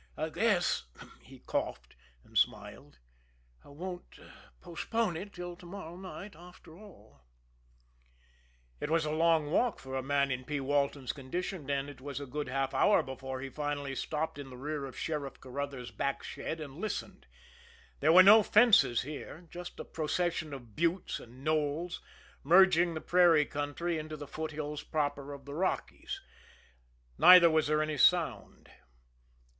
[0.17, 0.87] "I guess,"
[1.21, 2.97] he coughed and smiled,
[3.63, 4.17] "I won't
[4.59, 7.21] postpone it till to morrow night, after all."
[8.79, 10.59] It was a long walk for a man in P.
[10.59, 14.57] Walton's condition, and it was a good half hour before he finally stopped in the
[14.57, 17.27] rear of Sheriff Carruthers' back shed and listened
[17.99, 22.01] there were no fences here, just a procession of buttes and knolls
[22.43, 26.21] merging the prairie country into the foothills proper of the Rockies
[27.19, 28.71] neither was there any sound.